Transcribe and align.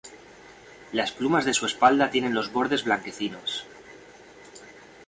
Las 0.93 1.11
plumas 1.11 1.45
de 1.45 1.53
su 1.53 1.67
espalda 1.67 2.09
tienen 2.09 2.33
los 2.33 2.51
bordes 2.51 2.85
blanquecinos. 2.85 3.67